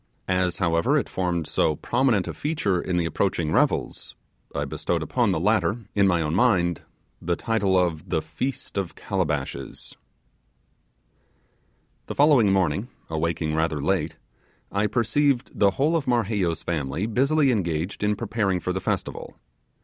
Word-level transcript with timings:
As, 0.27 0.57
however, 0.57 0.97
it 0.97 1.07
formed 1.07 1.45
so 1.45 1.75
prominent 1.75 2.27
a 2.27 2.33
feature 2.33 2.81
in 2.81 2.97
the 2.97 3.05
approaching 3.05 3.51
revels, 3.51 4.15
I 4.55 4.65
bestowed 4.65 5.03
upon 5.03 5.31
the 5.31 5.39
latter, 5.39 5.77
in 5.93 6.07
my 6.07 6.23
own 6.23 6.33
mind, 6.33 6.81
the 7.21 7.35
title 7.35 7.77
of 7.77 8.09
the 8.09 8.19
'Feast 8.19 8.79
of 8.79 8.95
Calabashes'. 8.95 9.95
The 12.07 12.15
following 12.15 12.51
morning, 12.51 12.87
awaking 13.11 13.53
rather 13.53 13.79
late, 13.79 14.15
I 14.71 14.87
perceived 14.87 15.51
the 15.53 15.69
whole 15.77 15.95
of 15.95 16.07
Marheyo's 16.07 16.63
family 16.63 17.05
busily 17.05 17.51
engaged 17.51 18.03
in 18.03 18.15
preparing 18.15 18.59
for 18.59 18.73
the 18.73 18.81
festival. 18.81 19.37